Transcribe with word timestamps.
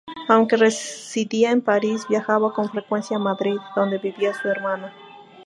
Aunque 0.27 0.57
residía 0.57 1.51
en 1.51 1.61
París, 1.61 2.07
viajaba 2.09 2.55
con 2.55 2.71
frecuencia 2.71 3.17
a 3.17 3.19
Madrid, 3.19 3.57
donde 3.75 3.99
vivía 3.99 4.33
su 4.33 4.47
hermana. 4.47 4.91